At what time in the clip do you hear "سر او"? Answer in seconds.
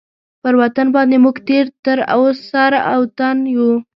2.49-3.01